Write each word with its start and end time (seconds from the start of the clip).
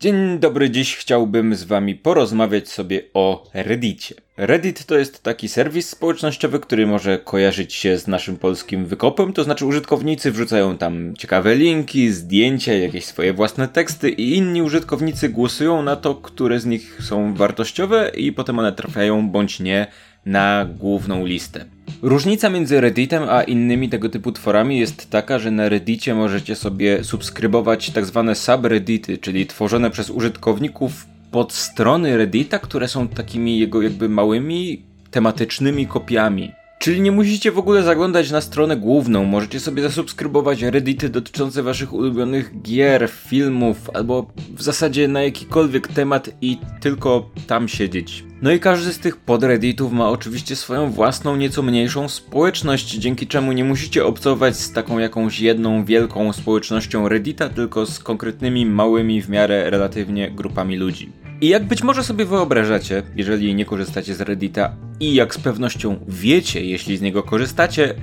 Dzień 0.00 0.38
dobry, 0.38 0.70
dziś 0.70 0.96
chciałbym 0.96 1.54
z 1.54 1.64
wami 1.64 1.94
porozmawiać 1.94 2.68
sobie 2.68 3.02
o 3.14 3.50
Reddicie. 3.54 4.14
Reddit 4.36 4.84
to 4.86 4.98
jest 4.98 5.22
taki 5.22 5.48
serwis 5.48 5.88
społecznościowy, 5.88 6.60
który 6.60 6.86
może 6.86 7.18
kojarzyć 7.18 7.74
się 7.74 7.98
z 7.98 8.06
naszym 8.06 8.36
polskim 8.36 8.86
wykopem, 8.86 9.32
to 9.32 9.44
znaczy 9.44 9.66
użytkownicy 9.66 10.32
wrzucają 10.32 10.78
tam 10.78 11.14
ciekawe 11.16 11.54
linki, 11.54 12.10
zdjęcia, 12.10 12.74
jakieś 12.74 13.04
swoje 13.04 13.32
własne 13.32 13.68
teksty 13.68 14.10
i 14.10 14.36
inni 14.36 14.62
użytkownicy 14.62 15.28
głosują 15.28 15.82
na 15.82 15.96
to, 15.96 16.14
które 16.14 16.60
z 16.60 16.66
nich 16.66 16.98
są 17.02 17.34
wartościowe 17.34 18.10
i 18.14 18.32
potem 18.32 18.58
one 18.58 18.72
trafiają 18.72 19.30
bądź 19.30 19.60
nie 19.60 19.86
na 20.26 20.68
główną 20.78 21.26
listę. 21.26 21.75
Różnica 22.06 22.50
między 22.50 22.80
Redditem 22.80 23.22
a 23.28 23.42
innymi 23.42 23.88
tego 23.88 24.08
typu 24.08 24.32
tworami 24.32 24.78
jest 24.78 25.10
taka, 25.10 25.38
że 25.38 25.50
na 25.50 25.68
Reddicie 25.68 26.14
możecie 26.14 26.56
sobie 26.56 27.04
subskrybować 27.04 27.90
tak 27.90 28.06
zwane 28.06 28.34
subreddity, 28.34 29.18
czyli 29.18 29.46
tworzone 29.46 29.90
przez 29.90 30.10
użytkowników 30.10 31.06
pod 31.30 31.52
strony 31.52 32.16
Reddita, 32.16 32.58
które 32.58 32.88
są 32.88 33.08
takimi 33.08 33.58
jego 33.58 33.82
jakby 33.82 34.08
małymi 34.08 34.82
tematycznymi 35.10 35.86
kopiami. 35.86 36.52
Czyli 36.78 37.00
nie 37.00 37.12
musicie 37.12 37.52
w 37.52 37.58
ogóle 37.58 37.82
zaglądać 37.82 38.30
na 38.30 38.40
stronę 38.40 38.76
główną, 38.76 39.24
możecie 39.24 39.60
sobie 39.60 39.82
zasubskrybować 39.82 40.62
reddity 40.62 41.08
dotyczące 41.08 41.62
waszych 41.62 41.92
ulubionych 41.92 42.62
gier, 42.62 43.08
filmów, 43.10 43.90
albo 43.94 44.26
w 44.56 44.62
zasadzie 44.62 45.08
na 45.08 45.22
jakikolwiek 45.22 45.88
temat 45.88 46.30
i 46.40 46.58
tylko 46.80 47.30
tam 47.46 47.68
siedzieć. 47.68 48.24
No 48.46 48.52
i 48.52 48.60
każdy 48.60 48.92
z 48.92 48.98
tych 48.98 49.16
podredditów 49.16 49.92
ma 49.92 50.08
oczywiście 50.08 50.56
swoją 50.56 50.90
własną, 50.90 51.36
nieco 51.36 51.62
mniejszą 51.62 52.08
społeczność, 52.08 52.94
dzięki 52.94 53.26
czemu 53.26 53.52
nie 53.52 53.64
musicie 53.64 54.04
obcować 54.04 54.56
z 54.56 54.72
taką 54.72 54.98
jakąś 54.98 55.40
jedną 55.40 55.84
wielką 55.84 56.32
społecznością 56.32 57.08
reddita, 57.08 57.48
tylko 57.48 57.86
z 57.86 57.98
konkretnymi, 57.98 58.66
małymi 58.66 59.22
w 59.22 59.28
miarę 59.28 59.70
relatywnie 59.70 60.30
grupami 60.30 60.76
ludzi. 60.76 61.12
I 61.40 61.48
jak 61.48 61.64
być 61.64 61.82
może 61.82 62.04
sobie 62.04 62.24
wyobrażacie, 62.24 63.02
jeżeli 63.16 63.54
nie 63.54 63.64
korzystacie 63.64 64.14
z 64.14 64.20
Reddita 64.20 64.76
i 65.00 65.14
jak 65.14 65.34
z 65.34 65.38
pewnością 65.38 65.96
wiecie, 66.08 66.64
jeśli 66.64 66.96
z 66.96 67.02
niego 67.02 67.22
korzystacie, 67.22 67.94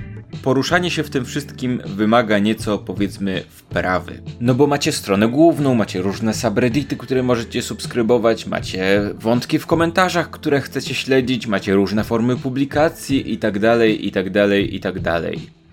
poruszanie 0.42 0.90
się 0.90 1.02
w 1.02 1.10
tym 1.10 1.24
wszystkim 1.24 1.82
wymaga 1.86 2.38
nieco, 2.38 2.78
powiedzmy, 2.78 3.42
wprawy. 3.48 4.22
No 4.40 4.54
bo 4.54 4.66
macie 4.66 4.92
stronę 4.92 5.28
główną, 5.28 5.74
macie 5.74 6.02
różne 6.02 6.34
subreddity, 6.34 6.96
które 6.96 7.22
możecie 7.22 7.62
subskrybować, 7.62 8.46
macie 8.46 9.00
wątki 9.14 9.58
w 9.58 9.66
komentarzach, 9.66 10.30
które 10.30 10.60
chcecie 10.60 10.94
śledzić, 10.94 11.46
macie 11.46 11.74
różne 11.74 12.04
formy 12.04 12.36
publikacji 12.36 13.32
i 13.32 13.38
tak 13.38 13.58
dalej, 13.58 14.06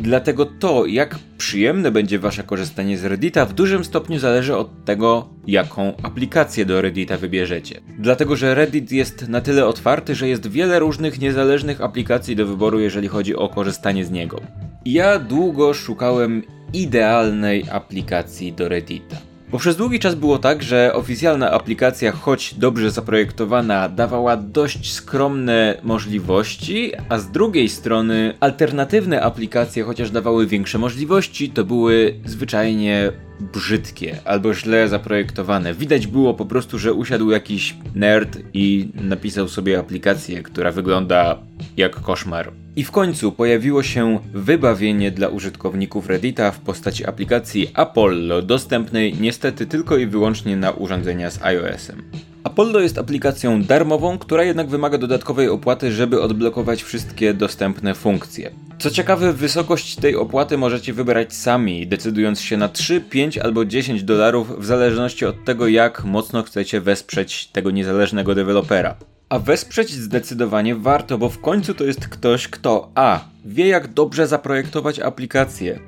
Dlatego 0.01 0.45
to, 0.45 0.85
jak 0.85 1.15
przyjemne 1.37 1.91
będzie 1.91 2.19
wasze 2.19 2.43
korzystanie 2.43 2.97
z 2.97 3.05
Reddita, 3.05 3.45
w 3.45 3.53
dużym 3.53 3.83
stopniu 3.83 4.19
zależy 4.19 4.55
od 4.55 4.85
tego, 4.85 5.29
jaką 5.47 5.97
aplikację 6.03 6.65
do 6.65 6.81
Reddita 6.81 7.17
wybierzecie. 7.17 7.81
Dlatego, 7.99 8.35
że 8.35 8.55
Reddit 8.55 8.91
jest 8.91 9.27
na 9.27 9.41
tyle 9.41 9.65
otwarty, 9.65 10.15
że 10.15 10.27
jest 10.27 10.47
wiele 10.47 10.79
różnych 10.79 11.19
niezależnych 11.19 11.81
aplikacji 11.81 12.35
do 12.35 12.45
wyboru, 12.45 12.79
jeżeli 12.79 13.07
chodzi 13.07 13.35
o 13.35 13.49
korzystanie 13.49 14.05
z 14.05 14.11
niego. 14.11 14.41
Ja 14.85 15.19
długo 15.19 15.73
szukałem 15.73 16.43
idealnej 16.73 17.65
aplikacji 17.71 18.53
do 18.53 18.69
Reddita. 18.69 19.30
Bo 19.51 19.57
przez 19.57 19.77
długi 19.77 19.99
czas 19.99 20.15
było 20.15 20.39
tak, 20.39 20.63
że 20.63 20.93
oficjalna 20.93 21.51
aplikacja, 21.51 22.11
choć 22.11 22.53
dobrze 22.53 22.91
zaprojektowana, 22.91 23.89
dawała 23.89 24.37
dość 24.37 24.93
skromne 24.93 25.77
możliwości, 25.83 26.91
a 27.09 27.19
z 27.19 27.31
drugiej 27.31 27.69
strony 27.69 28.33
alternatywne 28.39 29.21
aplikacje, 29.21 29.83
chociaż 29.83 30.11
dawały 30.11 30.47
większe 30.47 30.77
możliwości, 30.77 31.49
to 31.49 31.63
były 31.63 32.15
zwyczajnie 32.25 33.11
brzydkie 33.41 34.17
albo 34.25 34.53
źle 34.53 34.89
zaprojektowane. 34.89 35.73
Widać 35.73 36.07
było 36.07 36.33
po 36.33 36.45
prostu, 36.45 36.79
że 36.79 36.93
usiadł 36.93 37.31
jakiś 37.31 37.75
nerd 37.95 38.37
i 38.53 38.89
napisał 38.93 39.47
sobie 39.47 39.79
aplikację, 39.79 40.43
która 40.43 40.71
wygląda 40.71 41.37
jak 41.77 41.95
koszmar. 42.01 42.51
I 42.75 42.83
w 42.83 42.91
końcu 42.91 43.31
pojawiło 43.31 43.83
się 43.83 44.19
wybawienie 44.33 45.11
dla 45.11 45.27
użytkowników 45.27 46.07
Reddita 46.07 46.51
w 46.51 46.59
postaci 46.59 47.05
aplikacji 47.05 47.71
Apollo, 47.73 48.41
dostępnej 48.41 49.13
niestety 49.21 49.65
tylko 49.65 49.97
i 49.97 50.05
wyłącznie 50.05 50.57
na 50.57 50.71
urządzenia 50.71 51.29
z 51.29 51.41
iOS-em. 51.41 52.03
Apollo 52.43 52.79
jest 52.79 52.97
aplikacją 52.97 53.63
darmową, 53.63 54.17
która 54.17 54.43
jednak 54.43 54.67
wymaga 54.67 54.97
dodatkowej 54.97 55.49
opłaty, 55.49 55.91
żeby 55.91 56.21
odblokować 56.21 56.83
wszystkie 56.83 57.33
dostępne 57.33 57.95
funkcje. 57.95 58.51
Co 58.81 58.91
ciekawe, 58.91 59.33
wysokość 59.33 59.95
tej 59.95 60.15
opłaty 60.15 60.57
możecie 60.57 60.93
wybrać 60.93 61.33
sami, 61.33 61.87
decydując 61.87 62.41
się 62.41 62.57
na 62.57 62.69
3, 62.69 63.01
5 63.01 63.37
albo 63.37 63.65
10 63.65 64.03
dolarów 64.03 64.59
w 64.59 64.65
zależności 64.65 65.25
od 65.25 65.45
tego, 65.45 65.67
jak 65.67 66.03
mocno 66.03 66.43
chcecie 66.43 66.81
wesprzeć 66.81 67.47
tego 67.47 67.71
niezależnego 67.71 68.35
dewelopera. 68.35 68.95
A 69.29 69.39
wesprzeć 69.39 69.91
zdecydowanie 69.91 70.75
warto, 70.75 71.17
bo 71.17 71.29
w 71.29 71.41
końcu 71.41 71.73
to 71.73 71.83
jest 71.83 72.07
ktoś, 72.07 72.47
kto 72.47 72.91
A. 72.95 73.19
wie 73.45 73.67
jak 73.67 73.93
dobrze 73.93 74.27
zaprojektować 74.27 74.99
aplikację, 74.99 75.79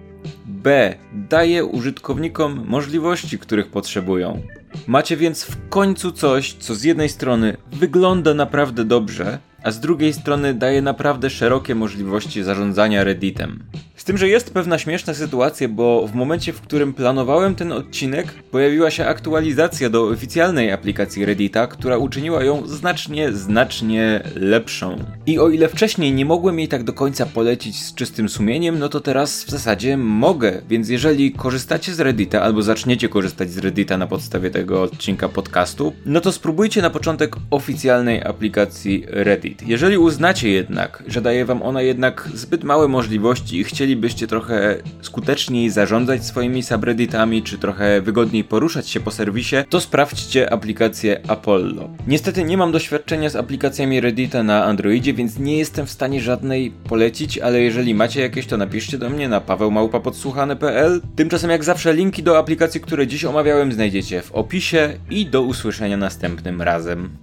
B. 0.46 0.96
daje 1.14 1.66
użytkownikom 1.66 2.64
możliwości, 2.68 3.40
których 3.40 3.72
potrzebują. 3.72 4.42
Macie 4.88 5.18
więc 5.18 5.44
w 5.44 5.70
końcu 5.70 6.12
coś, 6.12 6.54
co 6.54 6.76
z 6.76 6.84
jednej 6.84 7.10
strony 7.10 7.58
wygląda 7.72 8.34
naprawdę 8.34 8.86
dobrze, 8.86 9.40
a 9.64 9.72
z 9.72 9.80
drugiej 9.80 10.14
strony 10.14 10.54
daje 10.54 10.82
naprawdę 10.82 11.30
szerokie 11.30 11.76
możliwości 11.76 12.44
zarządzania 12.44 13.04
Redditem. 13.04 13.64
Z 13.96 14.04
tym, 14.04 14.18
że 14.18 14.28
jest 14.28 14.54
pewna 14.54 14.80
śmieszna 14.80 15.14
sytuacja, 15.14 15.68
bo 15.70 16.08
w 16.08 16.16
momencie, 16.16 16.54
w 16.54 16.62
którym 16.62 16.94
planowałem 16.94 17.56
ten 17.56 17.72
odcinek, 17.72 18.34
pojawiła 18.34 18.92
się 18.92 19.06
aktualizacja 19.06 19.90
do 19.90 20.04
oficjalnej 20.04 20.72
aplikacji 20.72 21.26
Reddita, 21.26 21.68
która 21.68 21.98
uczyniła 21.98 22.44
ją 22.44 22.68
znacznie, 22.68 23.32
znacznie 23.32 24.24
lepszą. 24.36 24.98
I 25.26 25.40
o 25.40 25.50
ile 25.50 25.68
wcześniej 25.68 26.14
nie 26.14 26.26
mogłem 26.26 26.60
jej 26.60 26.68
tak 26.68 26.84
do 26.84 26.94
końca 26.94 27.26
polecić 27.26 27.84
z 27.84 27.96
czystym 27.96 28.30
sumieniem, 28.30 28.80
no 28.80 28.90
to 28.90 29.00
teraz 29.00 29.44
w 29.44 29.50
zasadzie 29.50 29.98
mogę. 29.98 30.62
Więc 30.70 30.90
jeżeli 30.90 31.32
korzystacie 31.32 31.94
z 31.94 32.00
Reddita 32.00 32.42
albo 32.42 32.62
zaczniecie 32.62 33.10
korzystać 33.10 33.52
z 33.52 33.58
Reddita 33.58 33.98
na 33.98 34.08
podstawie 34.08 34.50
tego 34.50 34.63
odcinka 34.72 35.30
podcastu, 35.30 35.94
no 36.06 36.22
to 36.22 36.32
spróbujcie 36.32 36.82
na 36.82 36.90
początek 36.90 37.36
oficjalnej 37.52 38.24
aplikacji 38.24 39.06
Reddit. 39.08 39.68
Jeżeli 39.68 39.98
uznacie 39.98 40.50
jednak, 40.50 41.04
że 41.08 41.22
daje 41.22 41.46
wam 41.46 41.62
ona 41.62 41.82
jednak 41.82 42.30
zbyt 42.34 42.64
małe 42.64 42.88
możliwości 42.88 43.60
i 43.60 43.64
chcieli 43.64 43.94
chcielibyście 43.94 44.28
trochę 44.28 44.76
skuteczniej 45.02 45.70
zarządzać 45.70 46.26
swoimi 46.26 46.64
subredditami, 46.64 47.44
czy 47.44 47.58
trochę 47.58 48.02
wygodniej 48.02 48.44
poruszać 48.44 48.90
się 48.90 49.00
po 49.00 49.12
serwisie, 49.12 49.56
to 49.70 49.82
sprawdźcie 49.82 50.54
aplikację 50.54 51.22
Apollo. 51.28 51.90
Niestety 52.08 52.44
nie 52.44 52.58
mam 52.58 52.72
doświadczenia 52.72 53.30
z 53.30 53.36
aplikacjami 53.36 54.02
Reddita 54.02 54.44
na 54.44 54.66
Androidzie, 54.66 55.14
więc 55.14 55.40
nie 55.40 55.58
jestem 55.58 55.86
w 55.86 55.92
stanie 55.92 56.22
żadnej 56.22 56.72
polecić, 56.72 57.38
ale 57.38 57.62
jeżeli 57.62 57.94
macie 57.96 58.22
jakieś, 58.22 58.46
to 58.46 58.58
napiszcie 58.58 58.98
do 58.98 59.10
mnie 59.10 59.30
na 59.30 59.42
pawełmałpapodsłuchany.pl. 59.42 61.02
Tymczasem 61.16 61.50
jak 61.50 61.64
zawsze 61.64 61.94
linki 61.94 62.24
do 62.24 62.38
aplikacji, 62.38 62.82
które 62.82 63.08
dziś 63.08 63.26
omawiałem 63.26 63.72
znajdziecie 63.72 64.22
w 64.22 64.32
opisie 64.54 65.00
i 65.10 65.26
do 65.26 65.42
usłyszenia 65.42 65.98
następnym 65.98 66.62
razem. 66.62 67.23